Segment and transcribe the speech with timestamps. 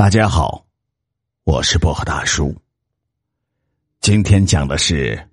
[0.00, 0.64] 大家好，
[1.44, 2.56] 我是薄荷大叔。
[4.00, 5.28] 今天讲的是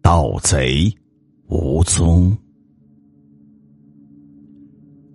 [0.00, 0.90] 盗贼
[1.48, 2.34] 无踪。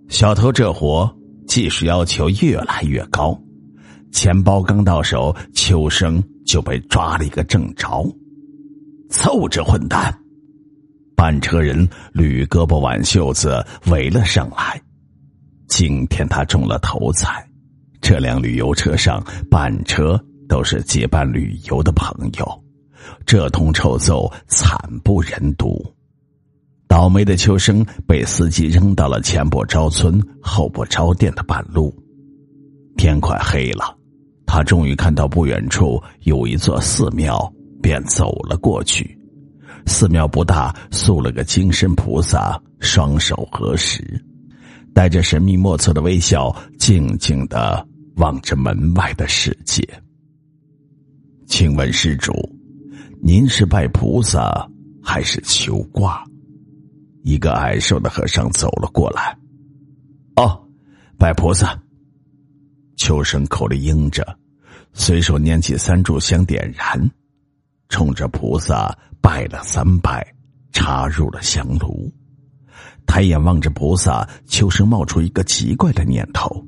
[0.08, 1.12] 小偷这活
[1.48, 3.36] 技术要求越来越高，
[4.12, 8.08] 钱包刚到手，秋生就被抓了一个正着。
[9.08, 10.16] 凑这混蛋！
[11.16, 11.84] 半车人
[12.14, 14.80] 捋胳膊挽袖子围了上来。
[15.66, 17.44] 今天他中了头彩。
[18.10, 22.64] 这辆旅游车上半车都是结伴旅游的朋友，
[23.24, 25.80] 这通臭揍惨不忍睹。
[26.88, 31.94] 倒霉的秋生被司机扔到了前不着村后不着店的半路。
[32.96, 33.96] 天快黑了，
[34.44, 37.48] 他终于看到不远处有一座寺庙，
[37.80, 39.16] 便走了过去。
[39.86, 44.02] 寺庙不大，塑了个金身菩萨，双手合十，
[44.92, 47.86] 带着神秘莫测的微笑，静静的。
[48.16, 49.82] 望着门外的世界，
[51.46, 52.32] 请问施主，
[53.22, 54.68] 您是拜菩萨
[55.02, 56.24] 还是求卦？
[57.22, 59.36] 一个矮瘦的和尚走了过来。
[60.36, 60.68] 哦，
[61.18, 61.78] 拜菩萨。
[62.96, 64.38] 秋生口里应着，
[64.92, 67.10] 随手拈起三炷香点燃，
[67.88, 70.26] 冲着菩萨拜了三拜，
[70.72, 72.12] 插入了香炉。
[73.06, 76.64] 抬眼望着菩萨，秋生冒出一个奇怪的念头。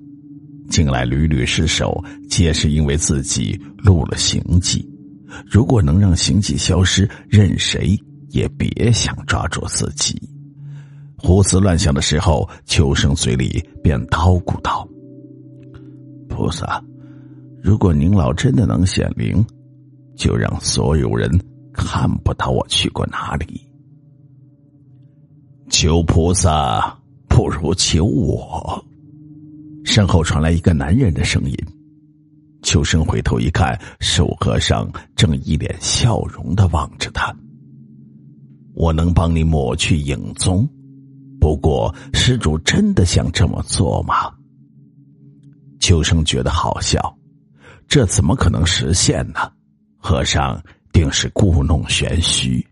[0.69, 4.89] 近来屡屡失手，皆是因为自己露了行迹。
[5.47, 7.99] 如果能让行迹消失，任谁
[8.31, 10.21] 也别想抓住自己。
[11.17, 14.89] 胡思乱想的时候，秋生嘴里便叨咕道
[16.29, 16.83] ：“菩萨，
[17.63, 19.45] 如果您老真的能显灵，
[20.17, 21.31] 就让所有人
[21.73, 23.61] 看不到我去过哪里。
[25.71, 28.85] 求菩萨，不如求我。”
[29.95, 31.55] 身后传来一个男人的声音，
[32.63, 37.31] 秋生回头一看，守和尚正一脸笑容的望着他。
[38.73, 40.67] 我能帮你抹去影踪，
[41.39, 44.33] 不过施主真的想这么做吗？
[45.79, 47.15] 秋生觉得好笑，
[47.87, 49.41] 这怎么可能实现呢？
[49.99, 50.59] 和尚
[50.91, 52.67] 定是故弄玄虚。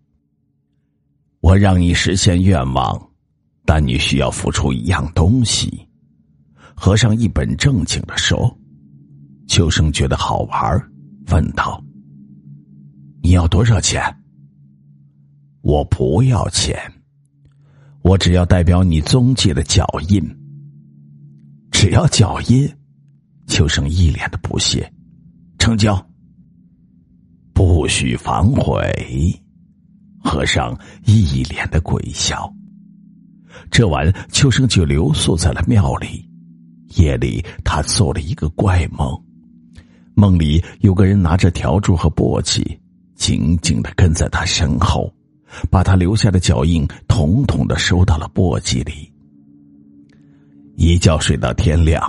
[1.40, 2.98] 我让你实现愿望，
[3.66, 5.86] 但你需要付出一样东西。
[6.74, 8.56] 和尚一本正经的说
[9.48, 10.90] ：“秋生觉得好玩，
[11.30, 11.82] 问道
[13.22, 14.02] ：‘你要多少钱？’
[15.62, 16.76] 我不要钱，
[18.02, 20.22] 我只要代表你踪迹的脚印。
[21.70, 22.68] 只要脚印。”
[23.46, 24.90] 秋生一脸的不屑
[25.58, 26.00] ：“成交。
[27.52, 28.88] 不许反悔。”
[30.22, 32.48] 和尚一脸的鬼笑。
[33.70, 36.29] 这晚，秋生就留宿在了庙里。
[36.96, 39.08] 夜里，他做了一个怪梦，
[40.14, 42.64] 梦里有个人拿着笤帚和簸箕，
[43.14, 45.12] 紧紧的跟在他身后，
[45.70, 49.12] 把他留下的脚印统统的收到了簸箕里。
[50.76, 52.02] 一觉睡到天亮，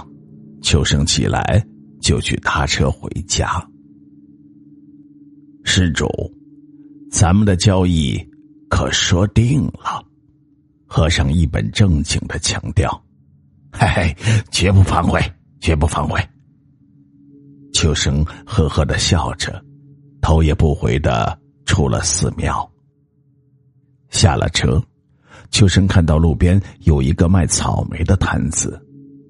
[0.62, 1.64] 秋生起来
[2.02, 3.64] 就去搭车回家。
[5.64, 6.08] 施主，
[7.12, 8.18] 咱们的交易
[8.70, 10.04] 可说定了。
[10.88, 13.02] 和尚一本正经的强调。
[13.82, 14.16] 嘿嘿，
[14.52, 15.20] 绝不反悔，
[15.60, 16.22] 绝不反悔。
[17.74, 19.60] 秋生呵呵的笑着，
[20.22, 22.70] 头也不回的出了寺庙。
[24.12, 24.80] 下了车，
[25.50, 28.80] 秋生看到路边有一个卖草莓的摊子，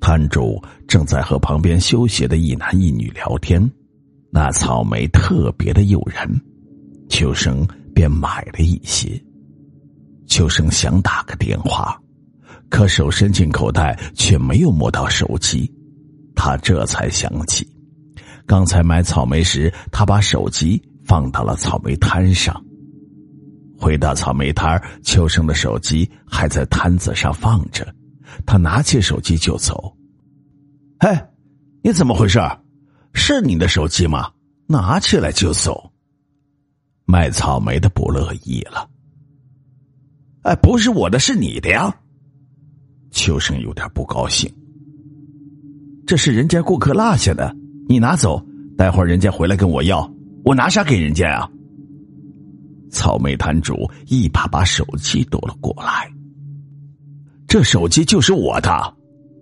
[0.01, 3.71] 摊主正在和旁边休息的一男一女聊天，
[4.33, 6.29] 那草莓特别的诱人，
[7.07, 9.09] 秋生便买了一些。
[10.27, 11.97] 秋生想打个电话。
[12.71, 15.71] 可手伸进口袋，却没有摸到手机。
[16.33, 17.67] 他这才想起，
[18.47, 22.59] 刚才买草莓时，他把手机放到了草莓摊上。
[23.77, 27.93] 回到草莓摊秋生的手机还在摊子上放着。
[28.45, 29.93] 他拿起手机就走。
[30.99, 31.09] 嘿，
[31.83, 32.39] 你怎么回事？
[33.13, 34.31] 是你的手机吗？
[34.67, 35.91] 拿起来就走。
[37.05, 38.89] 卖草莓的不乐意了。
[40.43, 41.93] 哎，不是我的，是你的呀。
[43.11, 44.51] 秋生有点不高兴，
[46.07, 47.53] 这是人家顾客落下的，
[47.87, 48.43] 你拿走，
[48.77, 50.09] 待会儿人家回来跟我要，
[50.43, 51.49] 我拿啥给人家啊？
[52.89, 56.11] 草莓摊主一把把手机夺了过来，
[57.47, 58.69] 这手机就是我的，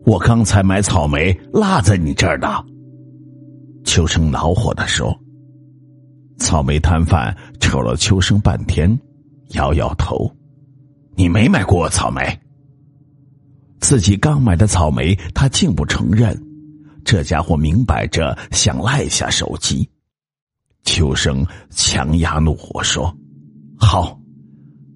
[0.05, 2.47] 我刚才买草莓落在你这儿的。
[3.85, 5.17] 秋生恼火的说。
[6.37, 8.97] 草莓摊贩瞅了秋生半天，
[9.55, 10.31] 摇摇头
[11.15, 12.21] ：“你没买过草莓。”
[13.79, 16.37] 自己刚买的草莓，他竟不承认，
[17.03, 19.89] 这家伙明摆着想赖下手机。
[20.83, 23.15] 秋生强压怒火说
[23.79, 24.19] ：“好，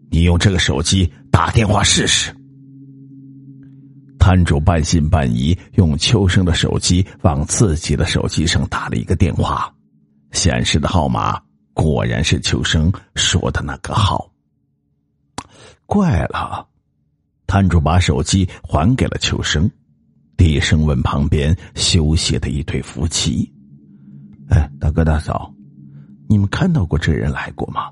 [0.09, 2.33] 你用这个手机打电话试试。”
[4.19, 9.73] 摊主半信半疑，用秋生的手机往自己的手机上打了一个电话，
[10.31, 11.41] 显示的号码
[11.73, 14.31] 果然是秋生说的那个号。
[15.85, 16.65] 怪了，
[17.53, 19.69] 摊主把手机还给了秋生。
[20.35, 23.47] 低声问旁边休息的一对夫妻
[24.49, 25.53] ：“哎，大哥大嫂，
[26.27, 27.91] 你们看到过这人来过吗？”“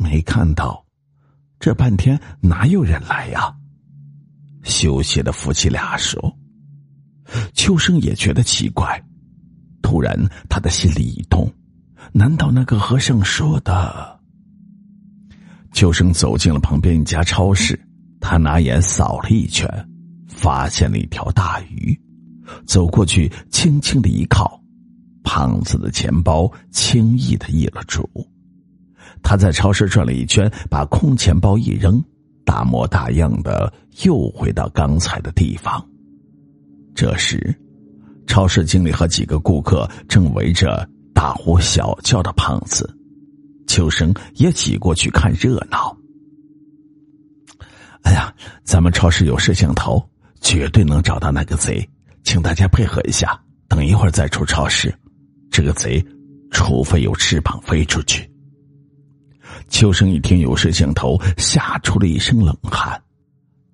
[0.00, 0.82] 没看到，
[1.60, 3.54] 这半天哪有人来呀？”
[4.64, 6.34] 休息的夫妻俩说。
[7.52, 8.98] 秋生也觉得奇怪，
[9.82, 11.52] 突然他的心里一动：
[12.12, 14.20] 难道那个和尚说的？
[15.74, 17.78] 秋生走进了旁边一家超市，
[18.18, 19.68] 他拿眼扫了一圈。
[20.26, 21.98] 发现了一条大鱼，
[22.66, 24.60] 走过去，轻轻的一靠，
[25.22, 28.08] 胖子的钱包轻易的易了主。
[29.22, 32.02] 他在超市转了一圈，把空钱包一扔，
[32.44, 33.72] 大模大样的
[34.02, 35.82] 又回到刚才的地方。
[36.94, 37.54] 这时，
[38.26, 42.92] 超市经理和几个顾客正围着大呼小叫的胖子，
[43.74, 45.96] 秋生也挤过去看热闹。
[48.02, 48.32] 哎呀，
[48.62, 50.00] 咱们超市有摄像头。
[50.40, 51.84] 绝对能找到那个贼，
[52.22, 53.36] 请大家配合一下，
[53.66, 54.94] 等一会儿再出超市。
[55.50, 56.04] 这个贼，
[56.52, 58.30] 除非有翅膀飞出去。
[59.68, 63.02] 秋生一听有摄像头，吓出了一身冷汗。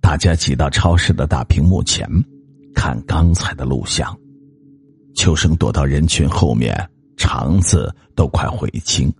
[0.01, 2.09] 大家挤到超市的大屏幕前，
[2.75, 4.17] 看刚才的录像。
[5.15, 6.75] 秋生躲到人群后面，
[7.19, 9.13] 肠子都快悔青，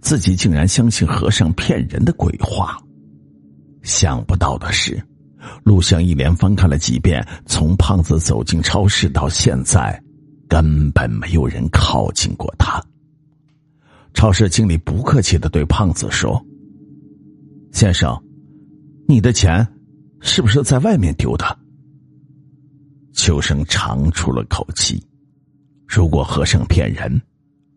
[0.00, 2.78] 自己竟然相信和尚骗人的鬼话。
[3.82, 5.02] 想不到的是。
[5.64, 9.98] 录像一连翻看了几遍，从胖子走进超市到现在，
[10.46, 12.78] 根本没有人靠近过他。
[14.12, 16.44] 超市经理不客气的对胖子说
[17.72, 18.22] ：“先生，
[19.08, 19.66] 你的钱
[20.20, 21.58] 是不是在外面丢的？”
[23.14, 25.02] 秋生长出了口气。
[25.86, 27.20] 如果和尚骗人，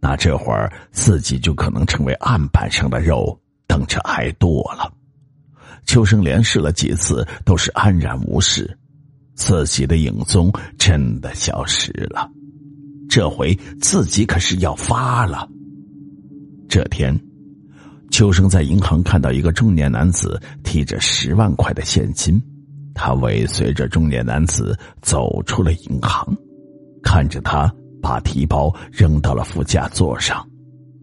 [0.03, 4.91] 那这会儿自己就可能成为案板上的肉，等着挨剁了。
[5.85, 8.77] 秋生连试了几次，都是安然无事，
[9.33, 12.29] 自己的影踪真的消失了。
[13.09, 15.47] 这回自己可是要发了。
[16.67, 17.17] 这天，
[18.11, 22.43] 秋生在银行看到一个中年男子提着十万块的现金，
[22.93, 26.27] 他尾随着中年男子走出了银行，
[27.01, 27.73] 看着他
[28.03, 30.45] 把提包扔到了副驾座上，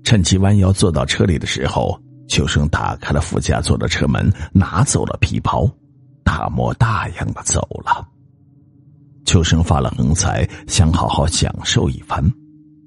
[0.04, 1.98] 趁其弯腰坐到车里的时候。
[2.28, 5.68] 秋生打开了副驾座的车门，拿走了皮包，
[6.22, 8.06] 大模大样的走了。
[9.24, 12.24] 秋生发了横财，想好好享受一番，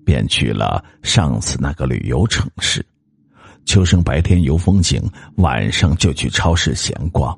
[0.06, 2.86] 便去了上次那个旅游城市。
[3.66, 5.04] 秋生白天游风景，
[5.36, 7.38] 晚上就去超市闲逛，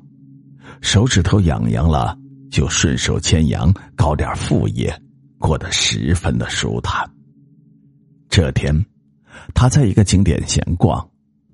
[0.80, 2.16] 手指头痒痒了，
[2.52, 4.96] 就顺手牵羊搞点副业，
[5.38, 7.08] 过得十分的舒坦。
[8.28, 8.84] 这天，
[9.54, 11.06] 他在一个景点闲逛。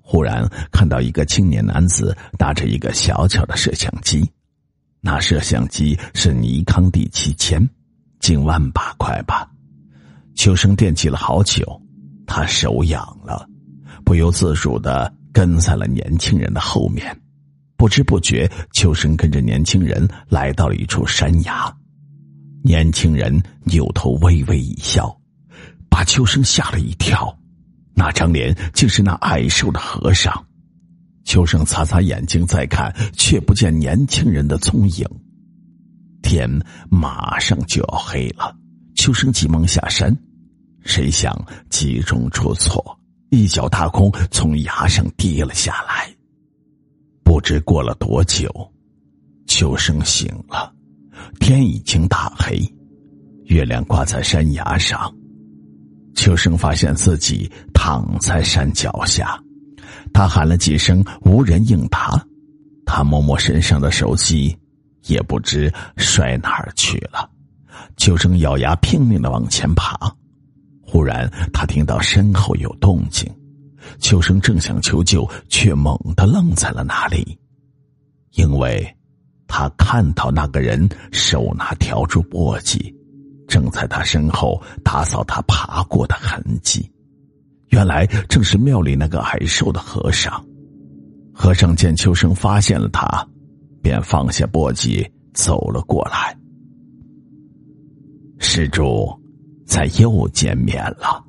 [0.05, 4.29] 忽然看到一个青年男子拿着一个小巧的摄像机，
[4.99, 7.67] 那摄像机是尼康 D 七千，
[8.19, 9.49] 近万把块吧。
[10.35, 11.81] 秋生惦记了好久，
[12.27, 13.47] 他手痒了，
[14.03, 17.17] 不由自主的跟在了年轻人的后面。
[17.77, 21.73] 不知不觉，秋生跟着年轻人来到了一处山崖。
[22.63, 25.13] 年轻人扭头微微一笑，
[25.89, 27.37] 把秋生吓了一跳。
[27.93, 30.33] 那张脸竟是那矮瘦的和尚，
[31.25, 35.05] 秋生擦擦眼睛再看，却不见年轻人的踪影。
[36.21, 36.49] 天
[36.89, 38.55] 马上就要黑了，
[38.95, 40.17] 秋生急忙下山，
[40.85, 41.37] 谁想
[41.69, 42.97] 急中出错，
[43.29, 46.09] 一脚踏空，从崖上跌了下来。
[47.25, 48.49] 不知过了多久，
[49.47, 50.73] 秋生醒了，
[51.39, 52.59] 天已经大黑，
[53.45, 55.13] 月亮挂在山崖上。
[56.15, 59.39] 秋生发现自己躺在山脚下，
[60.13, 62.23] 他喊了几声，无人应答。
[62.85, 64.55] 他摸摸身上的手机，
[65.07, 67.29] 也不知摔哪儿去了。
[67.97, 69.97] 秋生咬牙拼命的往前爬，
[70.81, 73.29] 忽然他听到身后有动静，
[73.99, 77.37] 秋生正想求救，却猛地愣在了那里，
[78.33, 78.95] 因为，
[79.47, 82.93] 他看到那个人手拿笤帚簸箕。
[83.47, 86.89] 正在他身后打扫他爬过的痕迹，
[87.69, 90.43] 原来正是庙里那个矮瘦的和尚。
[91.33, 93.05] 和尚见秋生发现了他，
[93.81, 96.35] 便放下簸箕走了过来。
[98.39, 99.07] 施主，
[99.67, 101.23] 咱又见面了。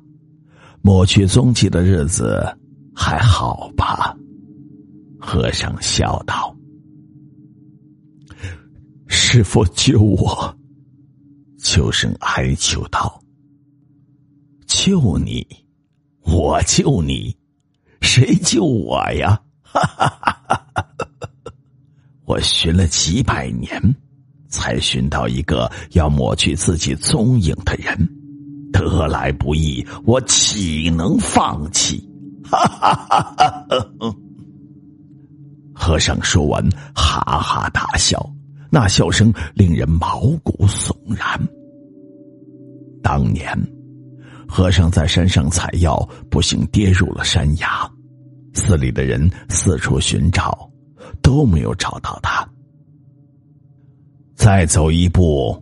[0.81, 2.43] 抹去踪迹的日子
[2.95, 4.15] 还好吧？
[5.19, 6.55] 和尚笑道
[9.15, 10.53] ：“师傅救我！”
[11.57, 13.21] 秋生哀求道
[14.67, 15.47] ：“救你？
[16.21, 17.35] 我救你？
[18.01, 21.13] 谁救我呀？”哈哈哈哈哈！
[22.25, 23.95] 我寻了几百年。
[24.47, 28.09] 才寻到一个要抹去自己踪影的人，
[28.71, 32.01] 得来不易，我岂能放弃？
[32.45, 34.15] 哈哈哈哈哈！
[35.73, 36.63] 和尚说完，
[36.95, 38.17] 哈哈大笑，
[38.75, 41.39] 那笑声令人毛骨悚然。
[43.01, 43.57] 当年，
[44.45, 45.97] 和尚在山上采药，
[46.29, 47.89] 不幸跌入了山崖，
[48.53, 50.69] 寺里的人四处寻找，
[51.21, 52.45] 都没有找到他。
[54.35, 55.57] 再走一步，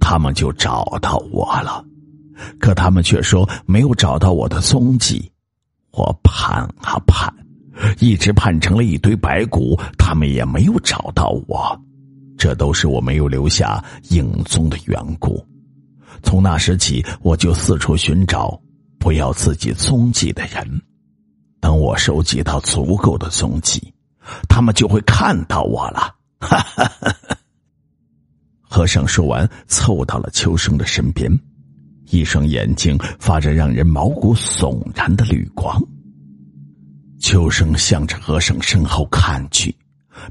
[0.00, 1.84] 他们就找到我了。
[2.58, 5.30] 可他们却说没有找到我的踪迹。
[5.90, 7.30] 我盼啊盼，
[8.00, 11.78] 一直盼成了一堆白骨，他们也没有找到我。
[12.36, 15.44] 这都是我没有留下影踪的缘故。
[16.22, 18.60] 从那时起，我就四处寻找
[18.98, 20.82] 不要自己踪迹的人。
[21.60, 23.92] 等我收集到足够的踪迹，
[24.48, 26.14] 他们就会看到我了。
[28.62, 31.30] 和尚说完，凑到了秋生的身边，
[32.10, 35.82] 一双眼睛发着让人毛骨悚然的绿光。
[37.18, 39.74] 秋生向着和尚身后看去，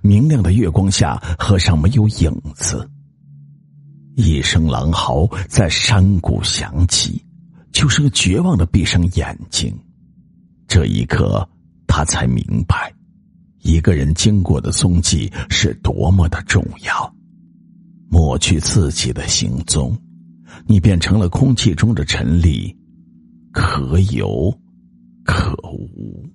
[0.02, 2.90] 明亮的月光下，和尚没有影子。
[4.16, 7.22] 一声狼嚎在山谷响起，
[7.74, 9.78] 秋生绝望的闭上眼睛。
[10.68, 11.48] 这一刻，
[11.88, 12.94] 他才明白，
[13.62, 17.14] 一个人经过的踪迹是多么的重要。
[18.10, 19.98] 抹去自己的行踪，
[20.66, 22.74] 你变成了空气中的尘粒，
[23.52, 24.58] 可有
[25.26, 26.26] 可无。